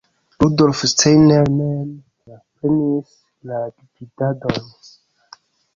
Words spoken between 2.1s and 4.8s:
transprenis la gvidadon.